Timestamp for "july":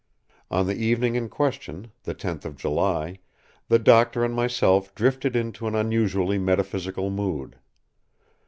2.57-3.19